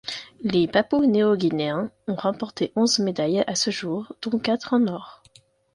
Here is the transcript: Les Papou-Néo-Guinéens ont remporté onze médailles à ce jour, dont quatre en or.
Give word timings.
Les 0.41 0.67
Papou-Néo-Guinéens 0.67 1.91
ont 2.07 2.15
remporté 2.15 2.73
onze 2.75 2.97
médailles 2.97 3.43
à 3.45 3.53
ce 3.53 3.69
jour, 3.69 4.13
dont 4.23 4.39
quatre 4.39 4.73
en 4.73 4.87
or. 4.87 5.21